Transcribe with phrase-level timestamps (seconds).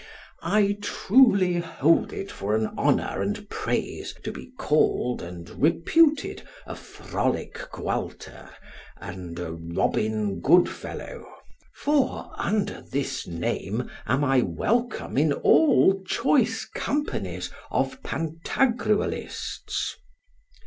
[0.41, 6.73] I truly hold it for an honour and praise to be called and reputed a
[6.75, 8.49] Frolic Gualter
[8.99, 11.27] and a Robin Goodfellow;
[11.75, 19.97] for under this name am I welcome in all choice companies of Pantagruelists.